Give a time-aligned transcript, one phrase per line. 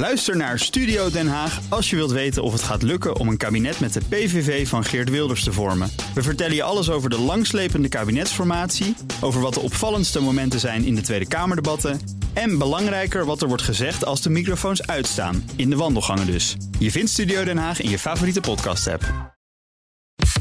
[0.00, 3.36] Luister naar Studio Den Haag als je wilt weten of het gaat lukken om een
[3.36, 5.90] kabinet met de PVV van Geert Wilders te vormen.
[6.14, 10.94] We vertellen je alles over de langslepende kabinetsformatie, over wat de opvallendste momenten zijn in
[10.94, 12.00] de Tweede Kamerdebatten
[12.32, 16.56] en belangrijker wat er wordt gezegd als de microfoons uitstaan, in de wandelgangen dus.
[16.78, 19.34] Je vindt Studio Den Haag in je favoriete podcast-app.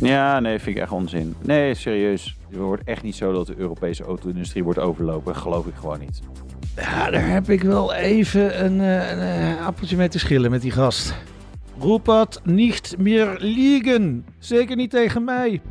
[0.01, 1.35] Ja, nee, vind ik echt onzin.
[1.41, 2.37] Nee, serieus.
[2.49, 5.35] Het wordt echt niet zo dat de Europese auto-industrie wordt overlopen.
[5.35, 6.21] Geloof ik gewoon niet.
[6.79, 9.19] Ja, daar heb ik wel even een, eh, een,
[9.57, 11.15] eh, appeltje mee te schillen met die gast.
[11.79, 14.25] Roepat niet meer liegen.
[14.37, 15.61] Zeker niet tegen mij.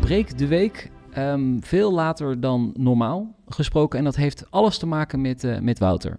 [0.00, 3.98] Breek de week ehm, veel later dan normaal gesproken.
[3.98, 6.18] En dat heeft alles te maken met, eh, met Wouter.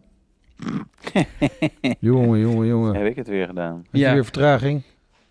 [1.99, 2.95] Jongen, jongen, jongen.
[2.95, 3.75] Heb ik het weer gedaan.
[3.75, 4.13] Heb je Ja.
[4.13, 4.83] weer vertraging?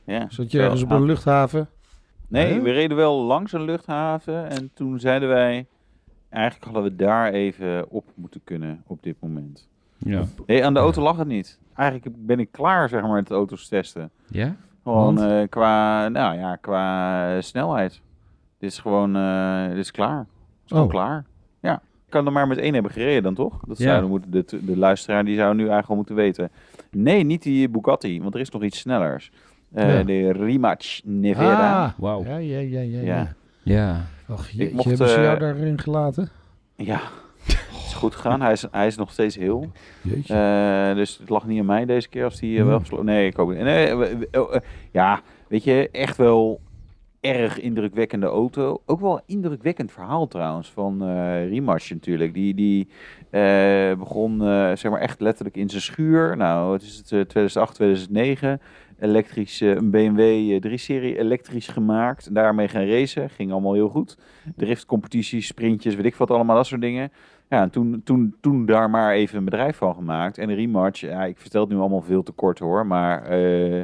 [0.05, 0.27] Ja.
[0.28, 1.68] Zat je ergens op een luchthaven?
[2.28, 2.62] Nee, Huh?
[2.62, 4.50] we reden wel langs een luchthaven.
[4.50, 5.66] En toen zeiden wij...
[6.28, 9.68] Eigenlijk hadden we daar even op moeten kunnen op dit moment.
[9.98, 10.22] Ja.
[10.46, 11.58] Nee, aan de auto lag het niet.
[11.74, 14.10] Eigenlijk ben ik klaar, zeg maar, met het auto's testen.
[14.28, 14.56] Ja?
[14.83, 18.00] Gewoon eh, qua, nou ja, qua snelheid.
[18.58, 20.18] Dit is gewoon, eh, dit is klaar.
[20.18, 20.27] Het
[20.64, 20.91] is gewoon Oh.
[20.91, 21.24] klaar.
[21.60, 21.74] Ja.
[21.74, 23.61] Ik kan er maar met één hebben gereden dan toch?
[23.66, 23.84] Dat Ja.
[23.84, 26.50] zouden moeten, de, de luisteraar die zou nu eigenlijk al moeten weten.
[26.90, 29.30] Nee, niet die Bugatti, want er is nog iets snellers.
[29.72, 30.02] Eh, Ja.
[30.05, 31.84] De Rimac Nevera.
[31.84, 32.24] Ah, Wauw.
[32.24, 33.00] ja, ja, ja, ja.
[33.00, 33.33] Ja.
[33.75, 34.05] Ja.
[34.28, 36.28] Ach, Ik jeetje, mocht, hebben ze eh, jou daarin gelaten?
[36.77, 37.00] Ja,
[37.47, 38.41] het is goed gegaan.
[38.41, 39.70] Hij is, hij is nog steeds heel.
[40.27, 42.69] Eh, dus het lag niet aan mij deze keer als die eh, Hmm.
[42.70, 43.05] wel gesloten.
[43.06, 43.61] Nee, ik ook niet.
[43.62, 46.61] Nee, eh, oh, eh, ja, weet je, echt wel
[47.20, 48.83] erg indrukwekkende auto.
[48.86, 52.34] Ook wel een indrukwekkend verhaal trouwens van eh Rimac natuurlijk.
[52.34, 52.89] Die, die
[53.30, 56.36] eh, begon eh, zeg maar echt letterlijk in zijn schuur.
[56.36, 58.61] Nou, het is het eh, 2008, 2009.
[58.98, 62.34] Elektrisch, eh, een BMW eh, 3-serie elektrisch gemaakt.
[62.34, 63.30] Daarmee gaan racen.
[63.30, 64.19] Ging allemaal heel goed.
[64.56, 67.11] Driftcompetities, sprintjes, weet ik wat allemaal, dat soort dingen.
[67.48, 70.39] Ja, en toen, toen, toen daar maar even een bedrijf van gemaakt.
[70.39, 73.80] En Rematch, ja, ik vertel het nu allemaal veel te kort hoor, maar eh,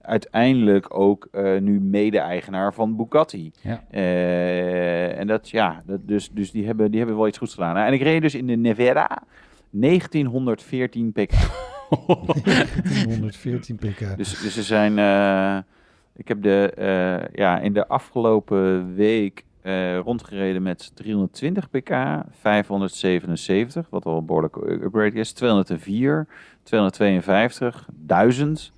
[0.00, 3.52] uiteindelijk ook eh, nu mede-eigenaar van Bugatti.
[3.60, 3.84] Ja.
[3.90, 7.74] Eh, en dat, ja, dat, dus, dus die, hebben, die hebben wel iets goeds gedaan.
[7.74, 9.22] Nou, en ik reed dus in de Nevera
[9.70, 11.32] 1914 pk.
[11.96, 14.16] 114 pk.
[14.16, 14.98] Dus, dus ze zijn.
[14.98, 15.58] eh,
[16.16, 21.90] ik heb de, eh, ja, in de afgelopen week eh, rondgereden met 320 pk,
[22.40, 26.26] 577, wat al een behoorlijke upgrade is, 204,
[26.62, 28.72] 252, 1000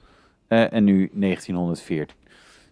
[0.48, 2.16] eh, en nu 1914.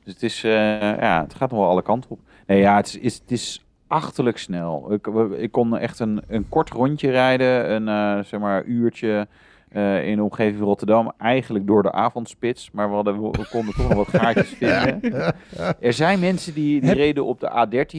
[0.04, 2.20] Dus het is, ja, het gaat nog wel alle kanten op.
[2.46, 4.92] Nee, ja, het is, is, het is achterlijk snel.
[4.92, 9.26] Ik, ik kon echt een, een kort rondje rijden, een zeg maar uurtje
[9.72, 11.12] eh, in de omgeving van Rotterdam.
[11.18, 15.34] Eigenlijk door de avondspits, maar we, hadden, we konden toch nog wat gaatjes vinden.
[15.80, 17.50] Er zijn mensen die, die Heb- reden op de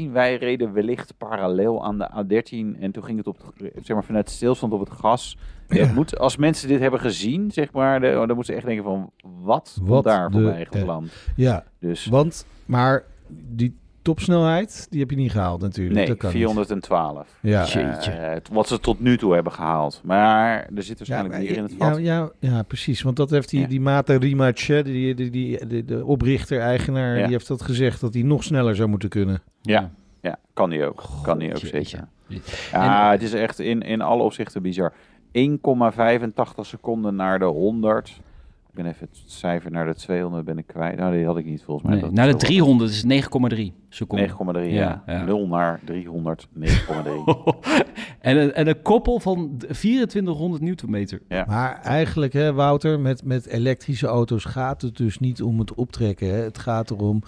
[0.07, 0.11] A13.
[0.11, 2.79] Wij reden wellicht parallel aan de A13.
[2.79, 3.37] En toen ging het op,
[3.83, 5.37] zeg maar, vanuit stilstand op het gas.
[5.67, 8.65] Ja, het moet, als mensen dit hebben gezien, zeg maar, de, dan moeten ze echt
[8.65, 9.11] denken van,
[9.43, 11.13] wat, Wat daar de- voorbij eh, gepland.
[11.35, 15.95] Ja, Dus want, maar die topsnelheid, die heb je niet gehaald natuurlijk.
[15.95, 16.37] nee, dat kan niet.
[16.37, 17.27] 412.
[17.41, 20.01] Ja, Eh, wat ze tot nu toe hebben gehaald.
[20.03, 21.99] Maar er zit waarschijnlijk meer in het ja, vat.
[22.01, 23.01] ja, ja, precies.
[23.01, 23.67] Want dat heeft die, Ja.
[23.67, 27.23] die Mata Rimac, hè, die, die, die, die- de oprichter, eigenaar, Ja.
[27.23, 29.41] die heeft dat gezegd dat hij nog sneller zou moeten kunnen.
[29.61, 31.03] Ja, ja kan die ook.
[31.23, 31.83] Kan die ook Jeetje.
[31.83, 32.07] zeker.
[32.71, 34.93] Ja, het is echt in, in alle opzichten bizar.
[35.31, 38.19] 1,85 seconden naar de 100.
[38.75, 40.97] Ik ben even het cijfer naar de 200 ben ik kwijt.
[40.97, 42.01] Nou, die had ik niet volgens mij.
[42.01, 44.29] Nee, naar de is wel 300 is 9,3 seconden.
[44.29, 45.03] 9,3, ja.
[45.05, 45.23] Ja, ja.
[45.23, 46.63] 0 naar 300, 9,3.
[48.19, 51.21] en, een, en een koppel van 2400 newtonmeter.
[51.27, 51.45] Ja.
[51.47, 56.27] Maar eigenlijk, hè, Wouter, met, met elektrische auto's gaat het dus niet om het optrekken.
[56.27, 56.35] Hè.
[56.41, 57.21] Het gaat erom,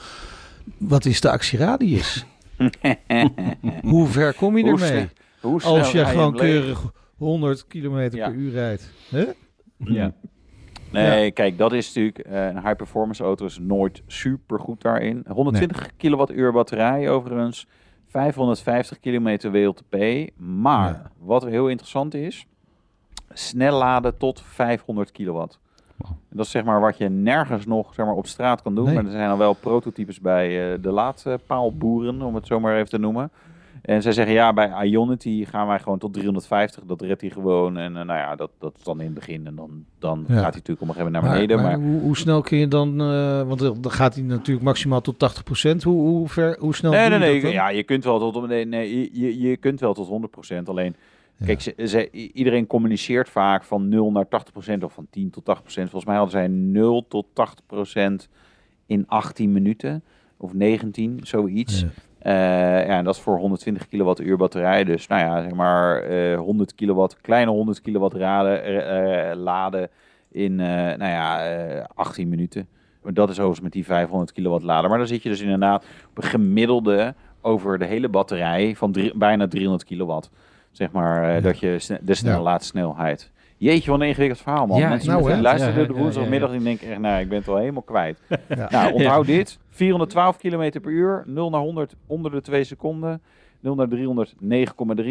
[0.78, 2.26] wat is de actieradius?
[3.82, 4.88] Hoe ver kom je Hoe ermee?
[4.88, 5.08] snel-
[5.52, 8.28] Hoe snel Als je gewoon keurig 100 kilometer Ja.
[8.28, 8.92] per uur rijdt.
[9.10, 9.26] Hè?
[9.78, 10.14] Ja.
[11.04, 12.18] Nee, kijk, dat is natuurlijk...
[12.20, 15.26] eh, een high-performance auto is nooit super goed daarin.
[15.28, 17.68] 120 kilowattuur batterij overigens.
[18.08, 19.96] 550 kilometer WLTP.
[20.38, 21.12] Maar Ja.
[21.20, 22.48] wat heel interessant is...
[23.30, 25.60] Snel laden tot 500 kilowatt.
[26.30, 28.86] Dat is zeg maar wat je nergens nog zeg maar, op straat kan doen.
[28.86, 28.94] Nee.
[28.96, 32.90] Maar er zijn al wel prototypes bij eh, de laadpaalboeren, om het zo maar even
[32.90, 33.32] te noemen.
[33.86, 36.84] En zij zeggen ja, bij Ionity gaan wij gewoon tot 350.
[36.84, 37.78] Dat redt hij gewoon.
[37.78, 39.48] En eh, nou ja, dat, dat is dan in het begin.
[39.48, 40.34] En dan, dan Ja.
[40.34, 41.62] gaat hij natuurlijk op een gegeven moment naar beneden.
[41.62, 45.18] Maar, hoe, hoe snel kun je dan, eh, want dan gaat hij natuurlijk maximaal tot
[45.20, 45.84] 80%.
[45.84, 47.48] Hoe, hoe, ver, hoe snel nee, nee, je?
[47.48, 50.70] Ja, je kunt wel tot, nee, nee, je- je, kunt wel tot 100%.
[50.70, 50.96] Alleen,
[51.38, 51.46] Ja.
[51.46, 55.90] kijk, ze, ze- iedereen communiceert vaak van 0 naar 80% of van 10 tot 80%.
[55.90, 58.30] Volgens mij hadden zij 0 tot 80%
[58.86, 60.04] in 18 minuten
[60.38, 61.80] of 19, zoiets.
[61.82, 61.88] Ja.
[62.26, 62.34] Eh,
[62.88, 64.84] ja, en dat is voor 120 kilowattuur batterij.
[64.84, 69.90] Dus nou ja, zeg maar eh 100 kilowatt, kleine 100 kilowatt raden, eh, eh, laden
[70.32, 72.68] in eh, nou ja, eh, 18 minuten.
[73.04, 74.90] Maar Dat is overigens met die 500 kilowatt lader.
[74.90, 79.18] Maar dan zit je dus inderdaad op een gemiddelde over de hele batterij van drie-
[79.18, 80.30] bijna 300 kilowatt.
[80.72, 82.42] Zeg maar eh, dat je de snelle Ja.
[82.44, 83.32] laadsnelheid.
[83.58, 84.80] Jeetje, wat een ingewikkeld verhaal, man.
[84.80, 85.42] Ja, Mensen nou, hè?
[85.42, 88.20] luisteren Ja, de woensdagmiddag en denken echt, nou, ik ben het al helemaal kwijt.
[88.70, 89.60] Nou, onthoud dit.
[89.70, 93.22] 412 km per uur, 0 naar 100 onder de 2 seconden,
[93.60, 95.06] 0 naar 300 9,3.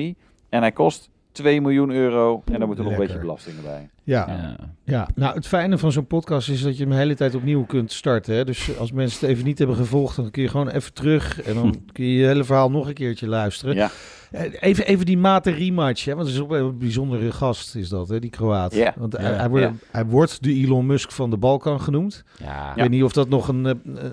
[0.48, 3.88] En hij kost 2 miljoen euro en daar moet er nog een beetje belasting bij.
[4.04, 4.56] Ja, Ja.
[4.84, 7.64] ja, nou het fijne van zo'n podcast is dat je hem de hele tijd opnieuw
[7.64, 8.34] kunt starten.
[8.34, 8.44] Hè?
[8.44, 11.54] Dus als mensen het even niet hebben gevolgd, dan kun je gewoon even terug en
[11.54, 13.74] dan kun je je hele verhaal nog een keertje luisteren.
[13.74, 13.90] Ja,
[14.30, 16.14] Eh, Even, even die Mate rematch, hè?
[16.14, 18.18] want het is ook wel een bijzondere gast, is dat, hè?
[18.18, 18.74] die Kroaat.
[18.74, 18.94] Ja.
[18.96, 19.72] Want Ja, hij, hij, wordt, ja.
[19.90, 22.24] hij wordt de Elon Musk van de Balkan genoemd.
[22.40, 22.70] Ja.
[22.74, 23.70] Ik weet niet of dat nog een, eh,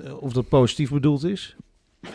[0.08, 1.56] eh, of dat positief bedoeld is.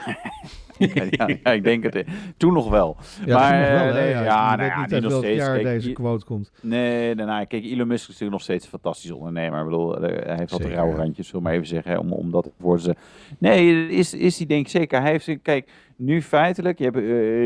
[0.78, 1.94] ja, ja, ik denk het.
[1.94, 2.02] eh,
[2.36, 2.96] Toen nog wel.
[3.24, 5.44] Ja, Maar, nog wel, eh, nee, Ja, ja, je nou ja, niet nog steeds.
[5.44, 6.52] Kijk, deze quote komt.
[6.62, 9.58] Nee, nee, nee, kijk, Elon Musk is natuurlijk nog steeds een fantastische ondernemer.
[9.58, 12.12] Ik bedoel, eh, hij heeft wat rauwe randjes, zullen we maar even zeggen, hè, om,
[12.12, 12.94] om dat voor ze...
[13.38, 15.00] Nee, is, is hij denk ik zeker.
[15.00, 16.96] Hij heeft, kijk, nu feitelijk, je hebt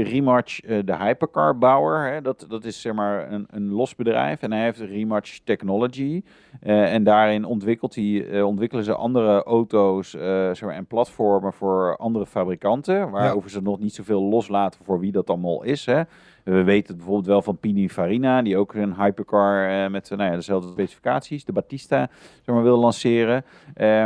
[0.08, 2.12] Rematch, eh, de hypercar-bouwer.
[2.12, 4.42] Hè, dat, dat is zeg maar een, een los bedrijf.
[4.42, 6.22] En hij heeft Rematch Technology.
[6.60, 12.26] Eh, en daarin ontwikkelt hij, ontwikkelen ze andere auto's zeg maar, en platformen voor andere
[12.26, 13.10] fabrikanten.
[13.10, 15.86] Waarover ze nog niet zoveel loslaten voor wie dat allemaal is.
[15.86, 16.02] Hè.
[16.44, 20.70] We weten het bijvoorbeeld wel van Pininfarina, die ook een hypercar met nou ja, dezelfde
[20.70, 22.08] specificaties, de Battista,
[22.42, 23.44] zeg maar, wil lanceren.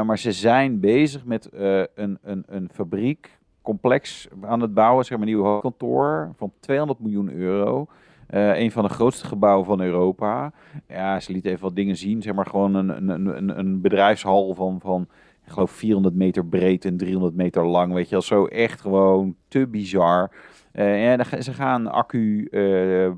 [0.07, 5.27] Maar ze zijn bezig met een, een, een fabriek, complex aan het bouwen, zeg maar,
[5.27, 7.87] een nieuw hoofdkantoor van 200 miljoen euro.
[8.27, 10.53] Eh, een van de grootste gebouwen van Europa.
[10.89, 12.23] Ja, ze lieten even wat dingen zien.
[12.23, 15.03] Zeg maar gewoon een, een, een- een, bedrijfshal van, van,
[15.47, 17.93] ik geloof 400 meter breed en 300 meter lang.
[17.93, 20.31] Weet je wel, zo echt gewoon te bizar.
[20.73, 23.11] Eh, ja, ze gaan accu eh,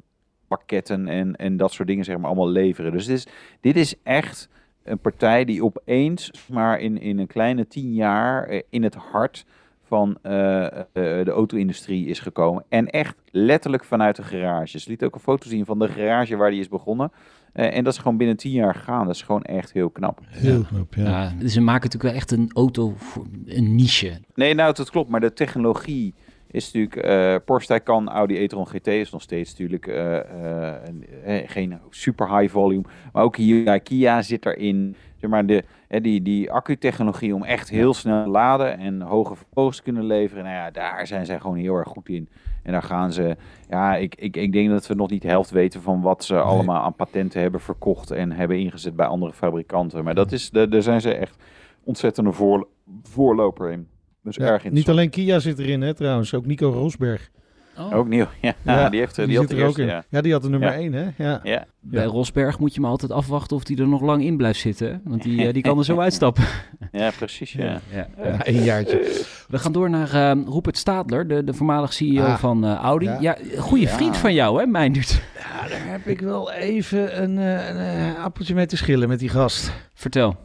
[0.49, 2.93] pakketten en, en dat soort dingen zeg maar allemaal leveren.
[2.93, 3.27] Dus dit is,
[3.61, 4.49] dit is echt
[4.83, 9.45] een partij die opeens maar in, in een kleine tien jaar in het hart
[9.87, 12.65] van eh, eh, de auto-industrie is gekomen.
[12.69, 14.79] En echt letterlijk vanuit de garage.
[14.79, 17.13] Ze liet ook een foto zien van de garage waar die is begonnen.
[17.53, 19.07] Eh, en dat is gewoon binnen tien jaar gegaan.
[19.07, 20.21] Dat is gewoon echt heel knap.
[20.27, 21.05] Heel knap, ja.
[21.05, 24.21] Ja, dus ze maken natuurlijk wel echt een auto, voor een niche.
[24.35, 25.11] Nee, nou, dat klopt.
[25.11, 26.15] Maar de technologie
[26.51, 26.97] is natuurlijk...
[26.97, 31.79] eh Porsche Taycan, Audi e-tron GT is nog steeds natuurlijk eh, eh, een- eh, geen
[31.91, 32.85] super high volume.
[33.13, 34.97] Maar ook Hyundai Kia zit erin.
[35.21, 39.77] Zeg maar, de, die, die accu-technologie om echt heel snel te laden en hoge vermogens
[39.77, 40.45] te kunnen leveren.
[40.45, 42.29] Nou ja, daar zijn zij gewoon heel erg goed in.
[42.63, 43.37] En daar gaan ze...
[43.69, 46.41] Ja, ik, ik, ik denk dat we nog niet de helft weten van wat ze
[46.41, 50.05] allemaal aan patenten hebben verkocht en hebben ingezet bij andere fabrikanten.
[50.05, 51.37] Maar dat is, daar daar zijn ze echt
[51.85, 52.69] ontzettende voor,
[53.03, 53.89] voorloper in.
[54.23, 56.35] Dus Ja, erg niet alleen Kia zit erin, hè, trouwens.
[56.35, 57.31] Ook Nico Rosberg.
[57.79, 58.27] Oh, Ook nieuw.
[58.41, 59.87] Ja, Ja, die heeft die, die had er ook in.
[59.87, 60.05] ja.
[60.09, 60.75] Ja, die had de nummer Ja.
[60.79, 61.05] 1, hè?
[61.25, 61.41] Ja.
[61.43, 61.65] Ja.
[61.81, 62.05] Bij.
[62.05, 65.01] Rosberg moet je maar altijd afwachten of die er nog lang in blijft zitten.
[65.05, 66.45] Want die, eh, die kan er zo uitstappen.
[66.93, 67.53] ja, precies.
[67.53, 67.81] Ja.
[67.93, 68.07] Ja.
[68.25, 69.25] Ja, een jaartje.
[69.49, 73.05] We gaan door naar eh, Rupert Stadler, de, de voormalig CEO Ah, van eh, Audi.
[73.05, 73.37] Ja, ja.
[73.59, 73.91] goede Ja.
[73.91, 75.21] vriend van jou, hè, Meindert?
[75.39, 79.29] Ja, daar heb ik wel even een, eh, een appeltje mee te schillen met die
[79.29, 79.73] gast.
[79.95, 80.37] Vertel.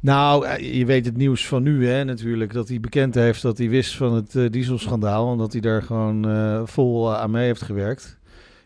[0.00, 2.52] Nou, eh, je weet het nieuws van nu, hè, natuurlijk.
[2.52, 5.32] Dat hij bekend heeft dat hij wist van het eh, dieselschandaal.
[5.32, 8.18] En dat hij daar gewoon eh, vol aan mee heeft gewerkt.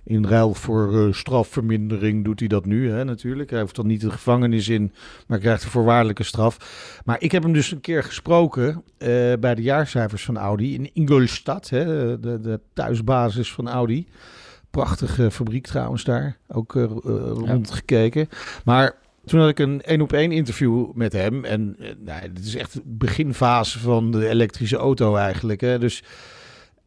[0.05, 3.51] In ruil voor strafvermindering doet hij dat nu, hè, natuurlijk.
[3.51, 4.93] Hij hoeft dan niet de gevangenis in,
[5.27, 6.57] maar krijgt een voorwaardelijke straf.
[7.05, 8.85] Maar ik heb hem dus een keer gesproken
[9.41, 11.85] bij de jaarcijfers van Audi in Ingolstadt, hè,
[12.21, 14.07] de, de thuisbasis van Audi.
[14.71, 16.73] Prachtige fabriek trouwens daar, ook
[17.35, 18.29] rondgekeken.
[18.65, 21.45] Maar toen had ik een één op één interview met hem.
[21.45, 25.61] En eh, nou, dit is echt de beginfase van de elektrische auto eigenlijk.
[25.61, 25.79] Hè.
[25.79, 26.03] Dus,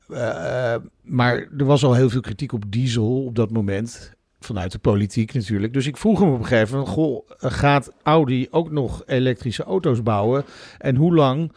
[0.09, 4.15] eh, eh, maar er was al heel veel kritiek op diesel op dat moment.
[4.39, 5.73] Vanuit de politiek natuurlijk.
[5.73, 10.03] Dus ik vroeg hem op een gegeven moment: Goh, gaat Audi ook nog elektrische auto's
[10.03, 10.43] bouwen?
[10.77, 11.51] En hoe lang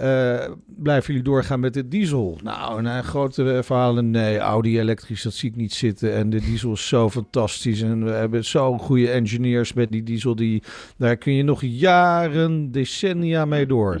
[0.00, 2.38] eh, blijven jullie doorgaan met de diesel?
[2.42, 4.10] Nou, en een grote verhalen.
[4.10, 6.14] Nee, Audi elektrisch, dat zie ik niet zitten.
[6.14, 7.82] En de diesel is zo fantastisch.
[7.82, 10.34] En we hebben zo'n goede engineers met die diesel.
[10.36, 10.62] Die,
[10.96, 14.00] daar kun je nog jaren, decennia mee door.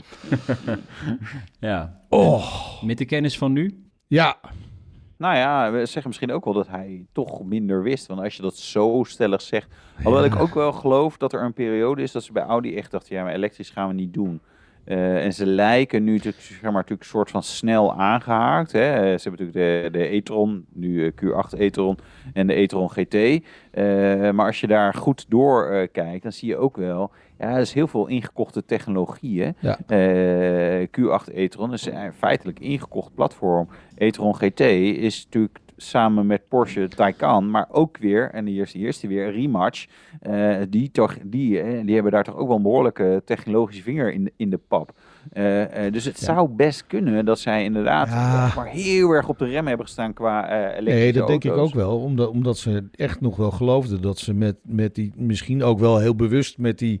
[1.60, 2.00] Ja.
[2.08, 3.84] Oh, Met de kennis van nu?
[4.06, 4.36] ja.
[5.16, 8.06] Nou ja, we zeggen misschien ook wel dat hij toch minder wist.
[8.06, 9.68] Want als je dat zo stellig zegt.
[9.96, 12.90] Alhoewel ik ook wel geloof dat er een periode is dat ze bij Audi echt
[12.90, 14.40] dachten: ja, maar elektrisch gaan we niet doen.
[14.90, 18.72] Eh, en ze lijken nu natuurlijk, zeg maar, natuurlijk een soort van snel aangehaakt.
[18.72, 19.18] Hè.
[19.18, 21.98] Ze hebben natuurlijk de, de e-tron, nu eh, Q8 e-tron
[22.32, 23.14] en de e-tron GT.
[23.14, 23.40] Eh,
[24.30, 27.10] maar als je daar goed door kijkt, dan zie je ook wel...
[27.38, 29.56] Ja, er is heel veel ingekochte technologieën.
[29.58, 29.78] Ja.
[29.86, 33.68] Eh, Q8 e-tron is een feitelijk ingekocht platform.
[33.96, 38.78] e-tron GT is natuurlijk samen met Porsche Taycan, maar ook weer, en hier is de
[38.78, 39.86] eerste weer, rematch.
[40.20, 44.12] eh, die, toch, die, eh, die hebben daar toch ook wel een behoorlijke technologische vinger
[44.12, 44.92] in, in de pap.
[45.32, 46.24] Eh, eh, dus het Ja.
[46.24, 48.52] zou best kunnen dat zij inderdaad Ja.
[48.56, 51.52] maar heel erg op de rem hebben gestaan qua eh elektrische Nee, dat denk ik
[51.52, 51.98] ook wel.
[51.98, 55.98] Omdat, omdat ze echt nog wel geloofden dat ze met, met die, misschien ook wel
[55.98, 57.00] heel bewust met die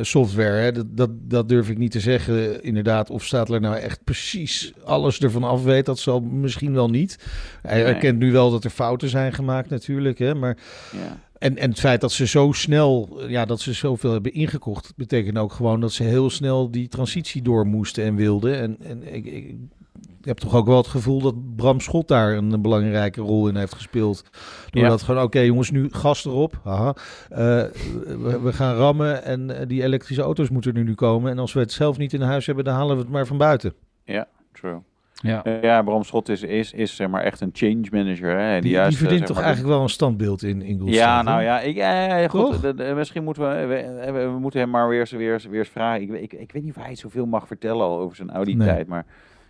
[0.00, 3.10] software, hè, dat, dat, dat durf ik niet te zeggen inderdaad.
[3.10, 7.18] Of Stadler nou echt precies alles ervan af weet, dat zal misschien wel niet.
[7.62, 7.92] Hij Nee.
[7.92, 10.56] erkent nu wel dat er fouten zijn gemaakt natuurlijk, hè, maar...
[10.92, 11.16] Ja.
[11.42, 15.38] En, en het feit dat ze zo snel, ja, dat ze zoveel hebben ingekocht, betekent
[15.38, 18.58] ook gewoon dat ze heel snel die transitie door moesten en wilden.
[18.58, 19.54] En, en ik, ik,
[20.18, 23.56] ik heb toch ook wel het gevoel dat Bram Schot daar een, belangrijke rol in
[23.56, 24.24] heeft gespeeld.
[24.70, 24.88] Door Ja.
[24.88, 26.60] dat gewoon, oké jongens, nu gas erop.
[26.64, 26.94] Haha.
[27.28, 31.30] Eh, we, we gaan rammen en eh, die elektrische auto's moeten er nu komen.
[31.30, 33.38] En als we het zelf niet in huis hebben, dan halen we het maar van
[33.38, 33.74] buiten.
[34.52, 34.82] True.
[35.22, 35.44] Ja.
[35.44, 38.38] Eh, ja, Bram Schot is, is, is zeg maar echt een change manager.
[38.38, 40.78] Hè, Die, die, juist, eh, verdient zeg toch maar, eigenlijk wel een standbeeld in, in
[40.78, 42.60] Goldstad, Ja, nou ja, ik, eh, goed, Toch?
[42.60, 45.68] de- de- misschien moeten we, we, we, moeten hem maar weer, eens- weer, weer eens
[45.68, 46.02] vragen.
[46.02, 48.86] Ik, weet- ik, ik weet niet of hij zoveel mag vertellen al over zijn Audi-tijd,
[48.86, 49.04] maar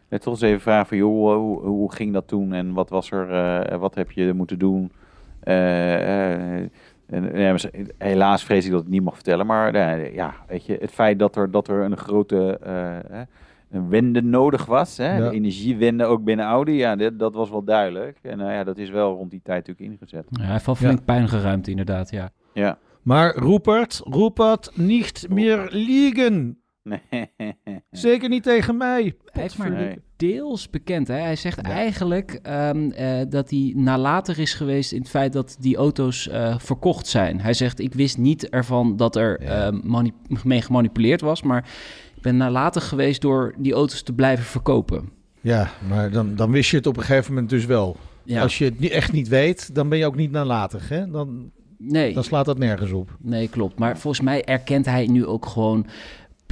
[0.08, 3.10] eh, toch eens even vragen van, joh, hoe, hoe ging dat toen en wat was
[3.10, 4.92] er, eh, wat heb je moeten doen?
[5.40, 6.68] Eh, eh,
[7.06, 7.54] en, ja,
[7.98, 10.90] helaas vrees ik dat ik het niet mag vertellen, maar eh, ja, weet je, het
[10.90, 13.26] feit dat er, dat er een grote eh, eh,
[13.72, 15.28] een wende nodig was, hè, Ja.
[15.28, 18.18] de energiewende ook binnen Audi, ja, dit, dat was wel duidelijk.
[18.22, 20.26] En eh, ja, dat is wel rond die tijd natuurlijk ingezet.
[20.30, 22.30] Ja, hij heeft wel flink pijn geruimd, inderdaad, ja.
[22.52, 22.78] Ja.
[23.02, 26.61] Maar Rupert, Rupert, niet meer liegen.
[26.82, 27.00] Nee.
[27.90, 29.14] Zeker niet tegen mij.
[29.24, 29.98] Hij is maar Nee.
[30.16, 31.08] deels bekend.
[31.08, 31.14] Hè?
[31.14, 35.76] Hij zegt eigenlijk ehm, eh, dat hij nalatig is geweest in het feit dat die
[35.76, 37.40] auto's eh, verkocht zijn.
[37.40, 39.66] Hij zegt, ik wist niet ervan dat er Ja.
[39.66, 40.12] eh, mani-
[40.44, 41.68] mee gemanipuleerd was, maar
[42.16, 45.08] ik ben nalatig geweest door die auto's te blijven verkopen.
[45.40, 47.96] Ja, maar dan, dan wist je het op een gegeven moment dus wel.
[48.24, 50.88] Ja, Als je het niet, echt niet weet, dan ben je ook niet nalatig.
[50.88, 51.10] Hè?
[51.10, 53.16] Dan, nee, dan slaat dat nergens op.
[53.20, 53.78] nee, klopt.
[53.78, 55.86] Maar volgens mij erkent hij nu ook gewoon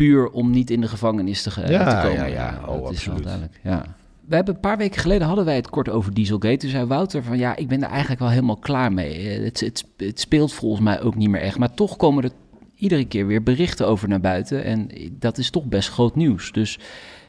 [0.07, 2.19] puur om niet in de gevangenis te, Ja, te komen.
[2.19, 2.61] ja, ja.
[2.67, 3.23] Oh, dat is wel absoluut.
[3.23, 3.61] duidelijk.
[3.63, 3.85] Ja.
[4.27, 6.57] We hebben een paar weken geleden hadden wij het kort over Dieselgate.
[6.57, 9.29] Toen zei Wouter van ja, ik ben er eigenlijk wel helemaal klaar mee.
[9.29, 11.59] Eh, Het, het, het speelt volgens mij ook niet meer echt.
[11.59, 12.31] Maar toch komen er
[12.75, 14.65] iedere keer weer berichten over naar buiten.
[14.65, 14.89] En
[15.19, 16.53] dat is toch best groot nieuws.
[16.53, 16.79] Dus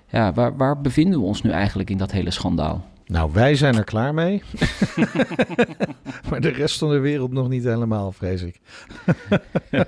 [0.07, 2.85] ja, waar, waar bevinden we ons nu eigenlijk in dat hele schandaal?
[3.05, 4.43] Nou, wij zijn er klaar mee.
[6.29, 8.59] maar de rest van de wereld nog niet helemaal, vrees ik.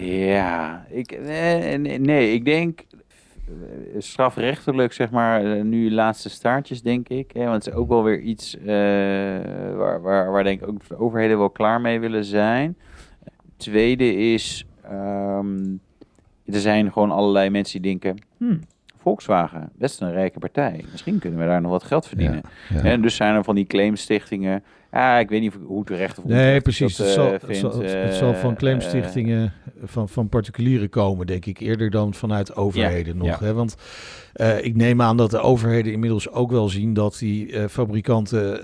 [0.00, 3.54] Ja, ik, eh, nee, nee, ik denk eh,
[3.98, 7.30] strafrechtelijk, zeg maar, eh, nu laatste staartjes, denk ik.
[7.32, 8.56] Hè, want het is ook wel weer iets
[9.76, 12.76] waar, waar, waar denk ik ook de overheden wel klaar mee willen zijn.
[13.56, 15.76] Tweede is, ehm,
[16.44, 18.60] er zijn gewoon allerlei mensen die denken, hmm,
[18.96, 20.84] Volkswagen, best een rijke partij.
[20.90, 22.42] Misschien kunnen we daar nog wat geld verdienen.
[22.68, 22.82] Ja.
[22.82, 24.62] En dus zijn er van die claimstichtingen.
[24.92, 26.96] Ja, ik weet niet of- hoe terecht of Nee, precies.
[26.96, 29.52] dat, het, zal, eh, het, zal, het- eh, zal van eh, claimstichtingen
[29.84, 31.60] van, van particulieren komen, denk ik.
[31.60, 33.26] Eerder dan vanuit overheden nog.
[33.26, 33.38] ja.
[33.40, 33.52] Hè?
[33.54, 33.76] Want
[34.62, 38.60] ik neem aan dat de overheden inmiddels ook wel zien dat die fabrikanten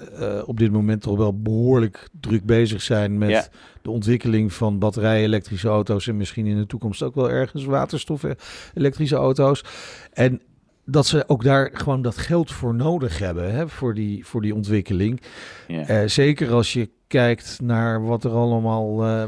[0.46, 3.46] op dit moment toch wel behoorlijk druk bezig zijn met Ja.
[3.82, 9.64] de ontwikkeling van batterij-elektrische auto's en misschien in de toekomst ook wel ergens waterstof-elektrische auto's.
[10.12, 10.40] En
[10.84, 14.54] dat ze ook daar gewoon dat geld voor nodig hebben, hè, voor, die, voor die
[14.54, 15.20] ontwikkeling.
[15.68, 15.80] ja.
[15.86, 19.24] Eh, zeker als je kijkt naar wat er allemaal eh,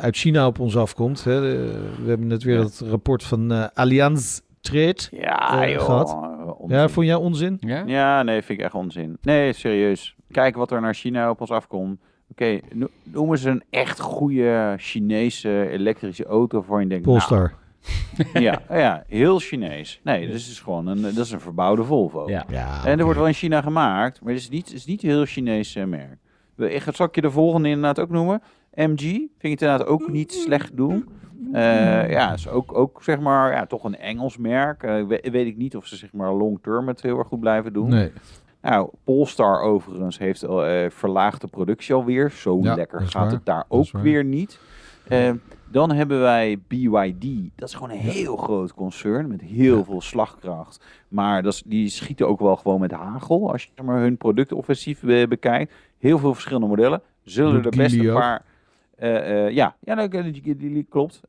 [0.00, 1.24] uit China op ons afkomt.
[1.24, 1.40] Hè.
[1.40, 2.62] We hebben net weer Ja.
[2.62, 4.96] dat rapport van eh Allianz Trade.
[5.10, 5.84] Ja, joh.
[5.84, 6.16] gehad.
[6.58, 6.76] onzin.
[6.76, 7.56] Ja, vond jij onzin?
[7.60, 7.82] Ja?
[7.86, 9.16] Ja, nee, vind ik echt onzin.
[9.22, 10.14] Nee, serieus.
[10.30, 12.00] Kijk wat er naar China op ons afkomt.
[12.30, 17.04] Oké, no- noemen ze een echt goede Chinese elektrische auto voor je denkt.
[17.04, 17.38] Polestar.
[17.38, 17.50] Nou,
[18.32, 20.00] ja, ja, heel Chinees.
[20.04, 22.28] Nee, dat is gewoon een, dat is een verbouwde Volvo.
[22.30, 22.44] Ja.
[22.48, 25.02] ja, En er wordt wel in China gemaakt, maar het is niet, het is niet
[25.02, 26.16] een heel Chinees eh, merk.
[26.56, 28.42] Ik ga, zal ik je de volgende inderdaad ook noemen?
[28.74, 31.08] MG vind ik het inderdaad ook niet slecht doen.
[31.52, 34.82] Eh, ja, is ook, ook zeg maar ja, toch een Engels merk.
[34.82, 37.40] Eh, we- weet ik niet of ze zeg maar long term het heel erg goed
[37.40, 37.88] blijven doen.
[37.88, 38.12] Nee.
[38.62, 42.30] Nou, Polestar overigens heeft al eh, verlaagde productie alweer.
[42.30, 43.30] Zo Ja, lekker gaat waar.
[43.32, 44.58] het daar ook weer niet.
[45.10, 45.30] Eh,
[45.70, 47.24] dan hebben wij BYD.
[47.56, 49.84] Dat is gewoon een heel groot concern met heel Ja.
[49.84, 50.84] veel slagkracht.
[51.08, 53.52] Maar dat is, die schieten ook wel gewoon met hagel.
[53.52, 55.72] Als je maar, hun productoffensief be- bekijkt.
[55.98, 57.00] Heel veel verschillende modellen.
[57.22, 58.42] Zullen er best een paar...
[58.96, 61.20] eh, eh, ja, ja nou, die, die, die klopt.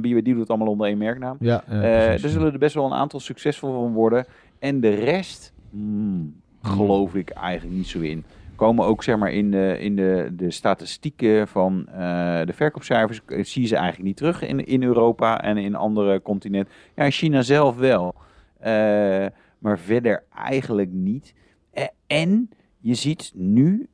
[0.00, 1.36] BYD doet het allemaal onder één merknaam.
[1.40, 4.24] Ja, ja, er zullen er best wel een aantal succesvol van worden.
[4.58, 8.24] En de rest, hmm, geloof ik eigenlijk niet zo in.
[8.60, 13.44] Komen ook zeg maar in de, in de, de statistieken van eh, de verkoopcijfers, eh,
[13.44, 16.72] zie je ze eigenlijk niet terug in, in Europa en in andere continenten.
[16.94, 18.14] Ja, in China zelf wel.
[18.58, 19.26] Eh,
[19.58, 21.34] maar verder eigenlijk niet.
[22.06, 23.88] En je ziet nu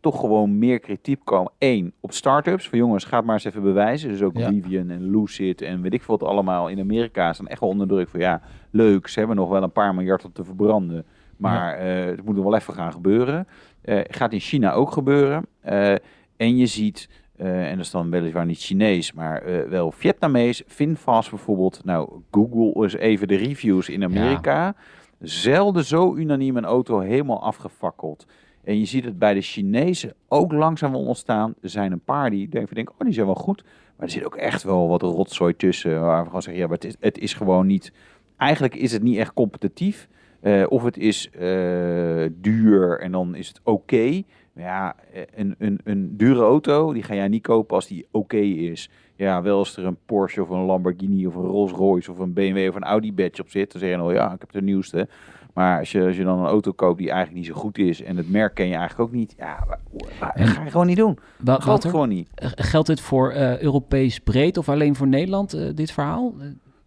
[0.00, 1.52] toch gewoon meer kritiek komen.
[1.58, 2.68] Eén, op start-ups.
[2.68, 4.08] Van jongens, ga het maar eens even bewijzen.
[4.08, 4.48] Dus ook Ja.
[4.48, 7.88] Rivian en Lucid en weet ik veel wat allemaal in Amerika staan echt wel onder
[7.88, 8.40] druk van ja,
[8.70, 9.08] leuk.
[9.08, 11.04] Ze hebben nog wel een paar miljard om te verbranden.
[11.36, 13.48] Maar eh, het moet nog wel even gaan gebeuren.
[13.80, 15.46] Eh, gaat in China ook gebeuren.
[15.60, 15.94] Eh,
[16.36, 21.80] en je ziet, en dat is dan weliswaar niet Chinees, maar wel Vietnamees, Finfast bijvoorbeeld.
[21.84, 24.74] Nou, Google is even de reviews in Amerika.
[25.20, 28.26] Zelden zo unaniem een auto helemaal afgefakkeld.
[28.64, 31.54] En je ziet het bij de Chinezen ook langzaam wel ontstaan.
[31.60, 33.64] Er zijn een paar die denken, oh die zijn wel goed.
[33.96, 36.00] Maar er zit ook echt wel wat rotzooi tussen.
[36.00, 37.92] Waar we gewoon zeggen, ja, maar het is, het is gewoon niet...
[38.36, 40.08] Eigenlijk is het niet echt competitief.
[40.44, 44.22] Eh, of het is eh, duur en dan is het oké.
[44.54, 48.36] Ja, eh, een, een, een dure auto, die ga jij niet kopen als die oké
[48.36, 48.90] is.
[49.16, 52.32] Ja, wel als er een Porsche of een Lamborghini of een Rolls Royce of een
[52.32, 53.72] BMW of een Audi badge op zit.
[53.72, 55.08] Dan zeg je nou ja, ik heb de nieuwste.
[55.54, 58.02] Maar als je, als je dan een auto koopt die eigenlijk niet zo goed is
[58.02, 59.34] en het merk ken je eigenlijk ook niet.
[59.38, 59.78] Ja,
[60.18, 61.18] dat ga je gewoon niet doen.
[61.38, 62.28] Dat geldt gewoon niet.
[62.54, 66.34] geldt dit voor Europees breed of alleen voor Nederland, dit verhaal?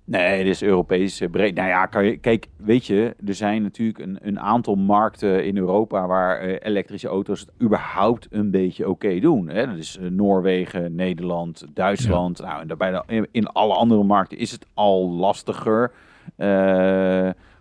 [0.08, 1.56] Nee, dit is Europees eh, breed.
[1.56, 5.58] Nou ja, kan je, kijk, weet je, er zijn natuurlijk een, een aantal markten in
[5.58, 9.48] Europa waar eh, elektrische auto's het überhaupt een beetje oké doen.
[9.50, 9.66] Hè?
[9.66, 12.42] Dat is eh, Noorwegen, Nederland, Duitsland.
[12.42, 15.92] Nou, en daarbij in, in alle andere markten is het al lastiger.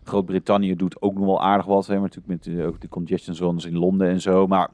[0.04, 1.86] Groot-Brittannië doet ook nog wel aardig wat.
[1.86, 1.98] Hè?
[1.98, 4.46] Maar natuurlijk met ook de congestion zones in Londen en zo.
[4.46, 4.70] Maar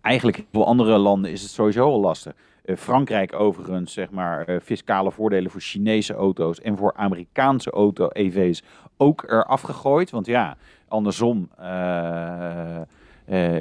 [0.00, 2.34] eigenlijk voor andere landen is het sowieso al lastig.
[2.68, 8.62] Eh, Frankrijk overigens, zeg maar, eh, fiscale voordelen voor Chinese auto's en voor Amerikaanse auto-EV's
[8.96, 10.10] ook eraf gegooid.
[10.10, 10.56] Want ja,
[10.88, 12.84] andersom eh, eh,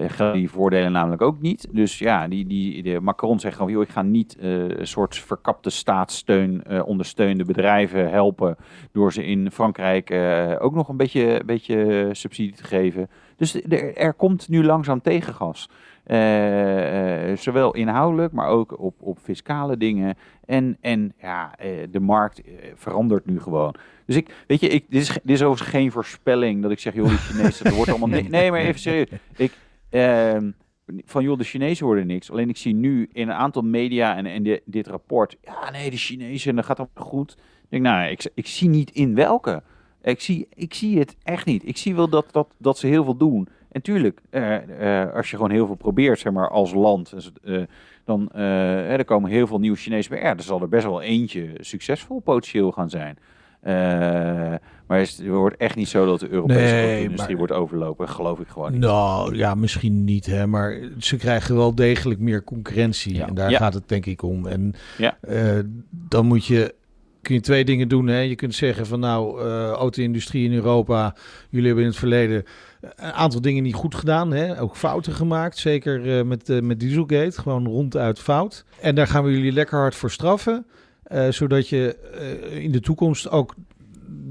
[0.09, 1.67] gelden die voordelen namelijk ook niet.
[1.71, 6.83] Dus ja, die, die, de Macron zegt gewoon, ik ga niet een soort verkapte staatssteun
[6.83, 8.55] ondersteunde bedrijven helpen
[8.91, 10.11] door ze in Frankrijk
[10.59, 13.09] ook nog een beetje, beetje subsidie te geven.
[13.35, 13.61] Dus
[13.95, 15.69] er komt nu langzaam tegengas.
[16.07, 20.15] Eh, eh, zowel inhoudelijk, maar ook op, op fiscale dingen.
[20.45, 22.41] En, en ja, eh, de markt
[22.75, 23.75] verandert nu gewoon.
[24.05, 26.93] Dus ik, weet je, ik, dit, is, dit is overigens geen voorspelling dat ik zeg,
[26.95, 28.07] joh, de Chinezen, er wordt allemaal...
[28.07, 29.07] Nee, nee, maar even serieus.
[29.35, 29.51] Ik,
[29.89, 30.51] ehm,
[31.05, 32.31] van, joh, de Chinezen worden niks.
[32.31, 35.89] Alleen ik zie nu in een aantal media en, en di- dit rapport, ja, nee,
[35.89, 37.31] de Chinezen, dat gaat allemaal goed.
[37.63, 39.63] Ik denk, nou, ik, ik zie niet in welke.
[40.01, 41.67] Ik zie, ik zie het echt niet.
[41.67, 43.47] Ik zie wel dat, dat, dat ze heel veel doen.
[43.77, 47.31] En tuurlijk, eh, eh, als je gewoon heel veel probeert, zeg maar, als land, dus,
[47.43, 47.61] eh,
[48.05, 50.21] dan er komen heel veel nieuwe Chinezen bij.
[50.21, 53.17] Ja, er zal er best wel eentje succesvol potentieel gaan zijn.
[53.61, 53.73] Eh,
[54.87, 58.09] maar het wordt echt niet zo dat de Europese Nee, auto-industrie maar- wordt overlopen.
[58.09, 58.81] Geloof ik gewoon niet.
[58.81, 63.15] Nou, ja, misschien niet, hè, maar ze krijgen wel degelijk meer concurrentie.
[63.15, 63.27] Ja.
[63.27, 63.57] En daar Ja.
[63.57, 64.47] gaat het denk ik om.
[64.47, 65.17] En Ja.
[65.89, 66.75] dan moet je,
[67.21, 68.07] kun je twee dingen doen.
[68.07, 68.19] Hè.
[68.19, 71.15] Je kunt zeggen van nou, eh auto-industrie in Europa,
[71.49, 72.43] jullie hebben in het verleden
[72.81, 74.31] een aantal dingen niet goed gedaan.
[74.31, 74.61] Hè.
[74.61, 77.41] Ook fouten gemaakt, zeker eh, met, eh, met Dieselgate.
[77.41, 78.65] Gewoon ronduit fout.
[78.81, 80.65] En daar gaan we jullie lekker hard voor straffen.
[81.03, 81.95] eh, zodat je
[82.61, 83.55] in de toekomst ook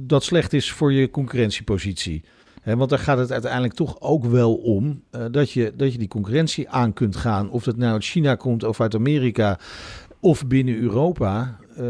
[0.07, 2.25] dat slecht is voor je concurrentiepositie.
[2.65, 6.69] Want daar gaat het uiteindelijk toch ook wel om dat, je, dat je die concurrentie
[6.69, 7.51] aan kunt gaan.
[7.51, 9.59] Of dat nou uit China komt of uit Amerika
[10.21, 11.59] of binnen Europa.
[11.77, 11.83] Eh,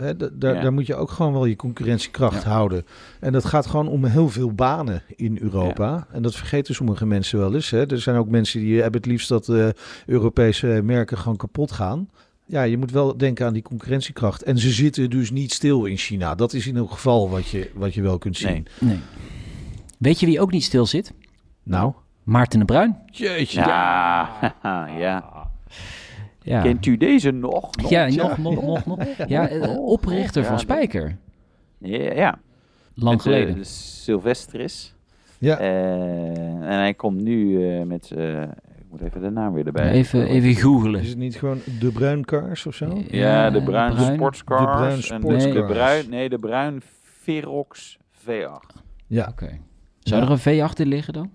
[0.00, 0.60] hè, daar- Ja.
[0.62, 2.86] daar moet je ook gewoon wel je concurrentiekracht houden.
[3.20, 6.06] En dat gaat gewoon om heel veel banen in Europa.
[6.12, 7.70] En dat vergeten sommige mensen wel eens.
[7.70, 7.86] Hè.
[7.90, 9.68] Er zijn ook mensen die hebben het liefst dat eh,
[10.06, 12.08] Europese merken gewoon kapot gaan.
[12.46, 14.42] Ja, je moet wel denken aan die concurrentiekracht.
[14.42, 16.34] En ze zitten dus niet stil in China.
[16.34, 18.50] Dat is in elk geval wat je, wat je wel kunt zien.
[18.50, 18.64] Nee.
[18.80, 18.98] nee.
[19.98, 21.12] Weet je wie ook niet stil zit?
[21.62, 21.92] Nou,
[22.22, 22.96] Maarten de Bruin.
[23.06, 23.60] jeetje.
[23.60, 24.28] Ja,
[24.98, 25.24] ja.
[26.44, 27.76] Ja, Kent u deze nog?
[27.76, 27.90] nog?
[27.90, 28.98] ja nog, nog, nog, nog.
[29.26, 31.16] Ja, oprichter Ja, van Spijker.
[31.78, 32.38] Ja, ja.
[32.94, 33.54] Lang Met, eh, geleden.
[33.54, 34.94] de Sylvestris.
[35.38, 35.58] Ja.
[35.58, 38.10] Eh, en hij komt nu eh, met...
[38.10, 39.90] eh, ik moet even de naam weer erbij.
[39.90, 41.00] Even, even googelen.
[41.00, 43.02] Is het niet gewoon de bruinkaars of zo?
[43.10, 44.14] Ja, de bruin, bruin.
[44.14, 44.60] sportscars.
[44.60, 45.54] De bruin en sportscars.
[45.54, 48.82] De bruin, nee, de bruin Verox V8.
[49.06, 49.58] Ja, Oké.
[50.00, 50.38] Zou er een
[50.70, 51.30] V8 in liggen dan?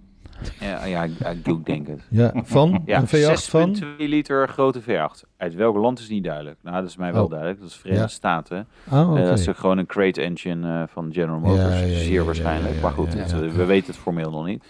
[0.60, 1.12] Ja, ja, ik,
[1.44, 2.02] ik denk het.
[2.10, 2.32] ja.
[2.44, 3.76] van Ja, een V8 van.
[3.84, 5.28] 6,2 liter grote V8.
[5.38, 6.58] Uit welk land is niet duidelijk.
[6.64, 7.30] Nou, dat is mij wel Oh.
[7.30, 7.60] duidelijk.
[7.60, 8.14] Dat is Verenigde Ja.
[8.14, 8.68] Staten.
[8.92, 9.20] Oh.
[9.20, 11.74] Eh, dat is ook gewoon een crate engine eh, van General Motors.
[11.74, 12.70] Ja, ja, ja, Zeer ja, waarschijnlijk.
[12.70, 13.42] ja, ja, maar goed, ja, het, ja.
[13.42, 14.64] eh, we weten het formeel nog niet.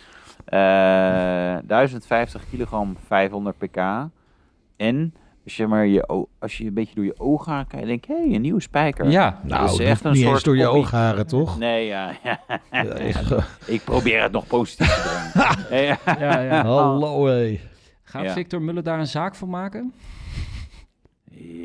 [0.46, 0.58] Eh
[1.64, 3.78] 1050 kilogram, 500 pk.
[4.78, 7.86] En als je, maar je, als je een beetje door je ogen gaat, kan je
[7.86, 9.10] denken, hé, een nieuwe spijker.
[9.10, 10.80] Ja, Nou, dat is dat echt een niet soort eens door je hobby.
[10.80, 11.58] oogharen, toch?
[11.60, 12.12] Nee, ja.
[12.24, 12.40] ja.
[12.72, 13.34] Ja, echt,
[13.68, 15.86] ik probeer het nog positief te brengen.
[15.86, 15.98] ja.
[16.20, 16.64] ja, ja.
[16.76, 17.60] Hallo, hé.
[18.04, 18.34] Gaat Ja.
[18.34, 19.94] Victor Muller daar een zaak van maken?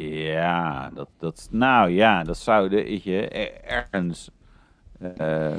[0.07, 4.31] Ja, dat, dat, nou ja, dat zou de, weet je, er- ergens
[5.17, 5.53] eh,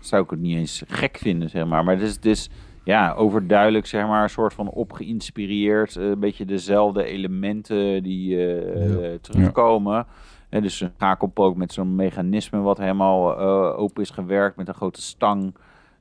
[0.00, 1.84] zou ik het niet eens gek vinden, zeg maar.
[1.84, 2.50] Maar het is, het is
[2.88, 8.60] ja, overduidelijk, zeg maar, een soort van opgeïnspireerd, eh, een beetje dezelfde elementen die Ja.
[8.60, 10.06] eh, terugkomen.
[10.48, 13.38] En dus een schakelpook met zo'n mechanisme wat helemaal
[13.76, 15.54] open is gewerkt met een grote stang.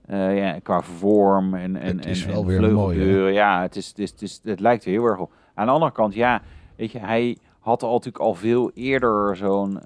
[0.10, 2.74] Ja, qua vorm en, en, Het is en, wel en weer mooi, hè?
[2.74, 3.34] vleugeldeuren.
[3.34, 5.32] Ja, het, is, het, is, het, is, het lijkt er heel erg op.
[5.54, 6.42] Aan de andere kant, ja,
[6.76, 9.80] weet je, hij had al natuurlijk al veel eerder zo'n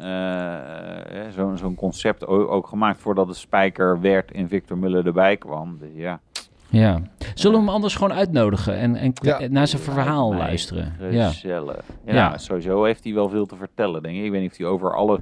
[1.30, 5.78] zo'n zo'n concept ook, ook gemaakt voordat de spijker werd en Victor Muller erbij kwam.
[5.80, 6.20] Dus ja,
[6.72, 7.02] Ja.
[7.36, 9.40] Zullen we hem anders gewoon uitnodigen en, en Ja.
[9.50, 10.94] naar zijn verhaal mij luisteren?
[11.12, 11.28] Ja.
[11.30, 11.84] gezellig.
[12.06, 12.38] Ja, Ja.
[12.38, 14.24] sowieso heeft hij wel veel te vertellen, denk ik.
[14.24, 15.20] Ik weet niet of hij over alle,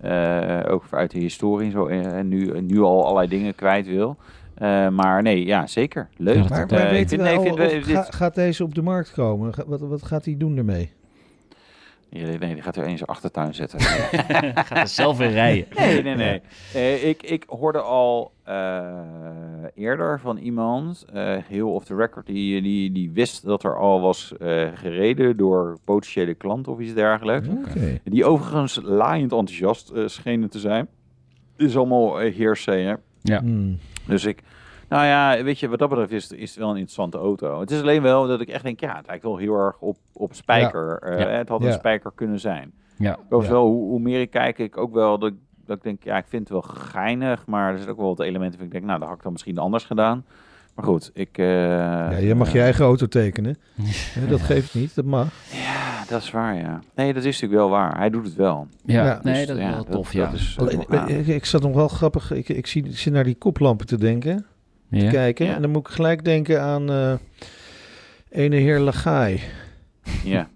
[0.00, 4.16] eh, ook uit de historie zo, eh, en nu, nu al allerlei dingen kwijt wil.
[4.54, 6.08] Eh, maar nee, ja, zeker.
[6.16, 6.34] Leuk.
[6.34, 8.74] Ja, Maar, weten vind- we nee, al ik vind- of dit- ga- gaat deze op
[8.74, 9.52] de markt komen?
[9.66, 10.92] Wat, wat gaat hij doen ermee?
[12.22, 13.80] Nee, die gaat er eens achtertuin zetten.
[14.66, 15.66] Gaat er zelf weer rijden.
[15.76, 16.40] Nee, nee, nee.
[16.74, 18.98] Eh, ik, ik hoorde al eh,
[19.74, 24.00] eerder van iemand, eh, heel off the record, die, die, die wist dat er al
[24.00, 27.48] was eh, gereden door potentiële klanten of iets dergelijks.
[27.48, 28.00] Oké.
[28.04, 30.88] Die overigens laaiend enthousiast eh, schenen te zijn.
[31.56, 32.94] Dit is allemaal uh, hearsay, hè.
[33.22, 33.40] Ja.
[33.40, 33.78] Hmm.
[34.06, 34.42] Dus ik,
[34.94, 37.60] nou ja, weet je, wat dat betreft is, is het wel een interessante auto.
[37.60, 39.96] Het is alleen wel dat ik echt denk, ja, het lijkt wel heel erg op,
[40.12, 40.98] op spijker.
[41.02, 41.26] Eh, Ja.
[41.28, 41.66] Het had Ja.
[41.66, 42.72] een spijker kunnen zijn.
[42.98, 43.16] Ja.
[43.28, 46.16] Wel, hoe, hoe meer ik kijk, ik ook wel dat, ik- dat ik denk, ja,
[46.16, 48.84] ik vind het wel geinig, maar er zitten ook wel wat elementen van ik denk,
[48.84, 50.24] nou, dat had ik dan misschien anders gedaan.
[50.74, 51.38] Maar goed, ik...
[51.38, 53.56] eh, Ja, je mag je eh, eigen auto tekenen.
[54.20, 55.28] Ja, dat geeft niet, dat mag.
[55.52, 56.80] Ja, dat is waar, ja.
[56.94, 57.96] Nee, dat is natuurlijk wel waar.
[57.98, 58.66] Hij doet het wel.
[58.84, 59.04] Ja.
[59.04, 60.24] Ja, nee, Dus, dat is ja, wel tof, ja.
[60.24, 61.06] Dat is, Alleen, ja.
[61.06, 63.98] ik, ik zat nog wel grappig, ik, ik, zie, ik zit naar die koplampen te
[63.98, 64.46] denken,
[64.98, 65.46] te kijken.
[65.46, 65.54] Ja.
[65.54, 67.14] En dan moet ik gelijk denken aan eh
[68.30, 69.40] ene heer Lagai.
[70.24, 70.48] ja.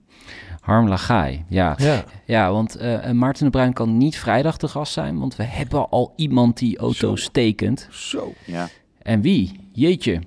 [0.61, 1.74] Harm Lagai, ja.
[1.79, 5.42] Ja, Ja, want eh, Maarten de Bruin kan niet vrijdag te gast zijn, want we
[5.42, 7.88] hebben al iemand die auto's tekent.
[7.90, 8.33] zo.
[8.44, 8.68] ja.
[9.03, 9.68] En wie?
[9.72, 10.20] Jeetje,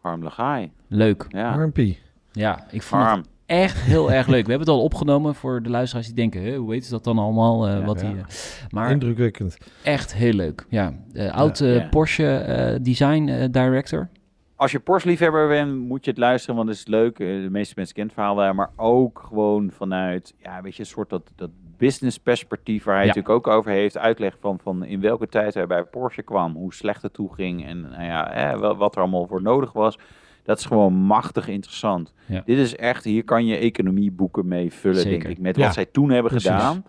[0.00, 0.70] Harm Lagai.
[0.88, 1.26] leuk.
[1.28, 1.98] Ja, Harmpie.
[2.32, 3.26] Ja, ik vond het.
[3.52, 4.44] Echt heel erg leuk.
[4.44, 7.04] We hebben het al opgenomen voor de luisteraars die denken, hè, hoe weten ze dat
[7.04, 7.66] dan allemaal?
[7.68, 8.08] eh, Ja, wat ja.
[8.10, 8.24] Die, eh,
[8.70, 9.56] maar Indrukwekkend.
[9.82, 10.66] echt heel leuk.
[10.68, 10.92] Ja,
[11.30, 11.88] oud eh, Ja.
[11.90, 14.08] Porsche eh, design eh, director.
[14.56, 17.16] Als je Porsche-liefhebber bent, moet je het luisteren, want het is leuk.
[17.16, 20.86] De meeste mensen kennen het verhaal daar, maar ook gewoon vanuit, ja, weet je, een
[20.88, 23.08] soort dat, dat business perspectief waar hij Ja.
[23.14, 23.98] natuurlijk ook over heeft.
[23.98, 27.66] Uitleg van, van in welke tijd hij bij Porsche kwam, hoe slecht het toe ging
[27.66, 29.98] en nou ja, eh, wat er allemaal voor nodig was.
[30.42, 32.12] Dat is gewoon machtig interessant.
[32.26, 32.42] Ja.
[32.46, 35.10] Dit is echt, hier kan je economieboeken mee vullen, Zeker.
[35.20, 35.38] denk ik.
[35.42, 36.50] Met Ja, wat zij toen hebben precies.
[36.50, 36.84] gedaan.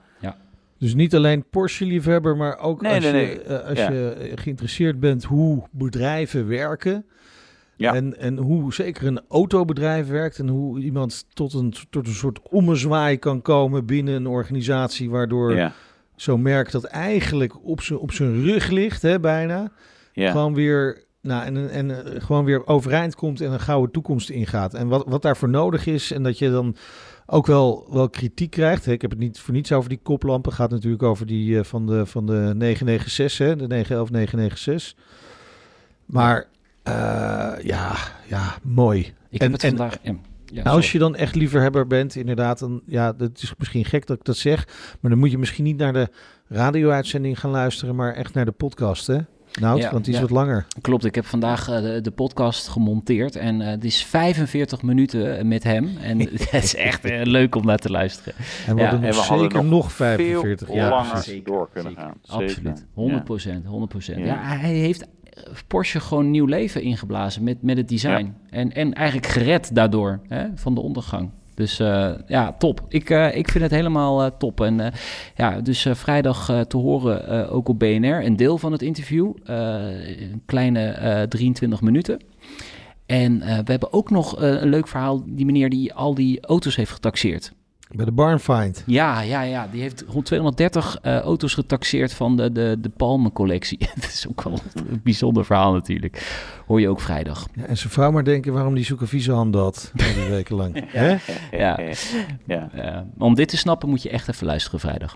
[0.77, 3.57] Dus niet alleen Porsche-liefhebber, maar ook Nee, als, nee, je, nee.
[3.57, 3.91] eh, als Ja.
[3.91, 7.05] je geïnteresseerd bent hoe bedrijven werken.
[7.75, 7.93] Ja.
[7.95, 12.39] En, en hoe zeker een autobedrijf werkt en hoe iemand tot een, tot een soort
[12.49, 15.71] ommezwaai kan komen binnen een organisatie, waardoor Ja,
[16.15, 19.71] zo'n merk dat eigenlijk op zijn op zijn rug ligt, hè, bijna,
[20.13, 20.31] ja.
[20.31, 21.03] gewoon weer.
[21.23, 24.73] Nou, en, en eh, gewoon weer overeind komt en een gouden toekomst ingaat.
[24.73, 26.75] En wat, wat daarvoor nodig is, en dat je dan
[27.25, 28.87] ook wel, wel kritiek krijgt.
[28.87, 30.53] Ik heb het niet voor niets over die koplampen.
[30.53, 34.95] gaat natuurlijk over die eh, van, de, van de 996, hè, de 911 996.
[36.05, 36.45] Maar
[36.83, 36.93] eh,
[37.63, 37.95] ja,
[38.27, 38.99] ja, mooi.
[39.29, 39.97] Ik En- heb het en- vandaag...
[40.01, 43.85] ja, ja, nou, als je dan echt liefhebber bent, inderdaad, dan ja, dat is misschien
[43.85, 44.67] gek dat ik dat zeg.
[45.01, 46.09] Maar dan moet je misschien niet naar de
[46.47, 49.17] radio-uitzending gaan luisteren, maar echt naar de podcast, hè?
[49.61, 50.25] Nou, Ja, want die is ja.
[50.25, 50.65] wat langer.
[50.81, 55.37] Klopt, ik heb vandaag eh, de, de podcast gemonteerd en eh, het is 45 minuten
[55.37, 55.97] eh, met hem.
[56.01, 58.33] En het is echt leuk om naar te luisteren.
[58.67, 60.89] En we Ja, hadden en nog we zeker nog nog 45 Veel jaar.
[60.89, 61.43] langer precies.
[61.43, 62.07] door kunnen Zeker.
[62.07, 62.17] gaan.
[62.21, 62.43] Zeker.
[62.45, 63.23] Absoluut, 100 Ja.
[63.23, 64.19] procent, 100 procent.
[64.19, 64.25] Ja.
[64.25, 64.57] Ja.
[64.57, 65.07] hij heeft
[65.67, 68.33] Porsche gewoon nieuw leven ingeblazen met, met het design.
[68.49, 71.29] En, en eigenlijk gered daardoor hè, van de ondergang.
[71.55, 72.85] Dus eh, ja, top.
[72.87, 74.61] Ik, eh, ik vind het helemaal eh, top.
[74.61, 74.93] En
[75.35, 78.25] ja, dus vrijdag te horen ook op BNR.
[78.25, 79.33] Een deel van het interview.
[79.43, 82.19] een kleine eh 23 minuten.
[83.05, 85.23] En we hebben ook nog een leuk verhaal.
[85.25, 87.53] Die meneer die al die auto's heeft getaxeerd.
[87.95, 88.83] Bij de Barnfind.
[88.85, 89.67] Ja, ja, ja.
[89.71, 93.77] Die heeft rond 230 eh, auto's getaxeerd van de, de, de Palmen-collectie.
[93.95, 96.41] Dat is ook wel een bijzonder verhaal natuurlijk.
[96.65, 97.47] Hoor je ook vrijdag.
[97.53, 99.91] Ja, en zijn vrouw maar denken waarom die zoeken vieze handen had.
[99.95, 100.83] al die weken lang.
[100.87, 101.17] Hè?
[101.51, 101.79] Ja.
[102.45, 102.69] ja.
[102.71, 105.13] Eh, om dit te snappen moet je echt even luisteren vrijdag.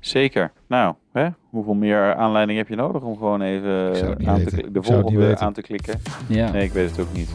[0.00, 0.52] Zeker.
[0.68, 1.28] Nou, hè?
[1.50, 5.62] hoeveel meer aanleiding heb je nodig om gewoon even aan te, de volgende aan te
[5.62, 6.00] klikken?
[6.26, 6.50] Ja.
[6.50, 7.30] Nee, ik weet het ook niet.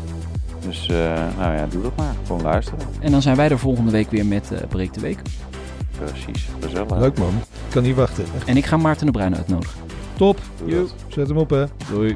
[0.69, 0.95] Dus eh,
[1.37, 2.13] nou ja, doe dat maar.
[2.25, 2.79] Gewoon luisteren.
[2.99, 5.19] En dan zijn wij er volgende week weer met eh Breek de Week.
[5.97, 6.97] Precies, gezellig.
[6.97, 7.29] Leuk man.
[7.37, 8.23] Ik kan niet wachten.
[8.35, 9.79] Echt En ik ga Maarten de Bruin uitnodigen.
[10.17, 10.39] top.
[11.07, 11.65] Zet hem op hè.
[11.91, 12.15] Doei.